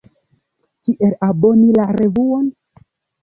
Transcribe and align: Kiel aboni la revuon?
Kiel 0.87 1.13
aboni 1.27 1.67
la 1.81 1.85
revuon? 1.99 2.47